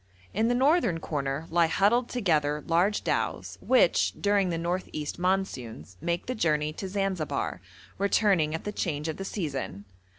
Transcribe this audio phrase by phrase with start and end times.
[0.33, 5.95] In the northern corner lie huddled together large dhows, which, during the north east monsoons,
[6.01, 7.61] make the journey to Zanzibar,
[7.99, 9.85] returning at the change of the season.